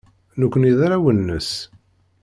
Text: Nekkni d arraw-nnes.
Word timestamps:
Nekkni 0.39 0.71
d 0.77 0.79
arraw-nnes. 0.85 1.49